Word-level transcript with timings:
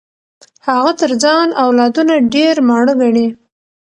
هغه 0.67 0.91
تر 0.99 1.11
ځان 1.23 1.47
اولادونه 1.63 2.13
ډېر 2.33 2.55
ماړه 2.67 2.93
ګڼي. 3.01 3.27